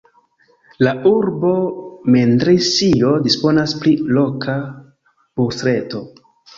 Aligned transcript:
La 0.87 0.93
urbo 1.09 1.51
Mendrisio 2.17 3.13
disponas 3.29 3.79
pri 3.85 3.97
loka 4.19 4.59
busreto. 5.25 6.07